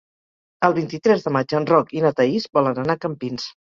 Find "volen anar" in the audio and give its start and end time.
2.61-3.01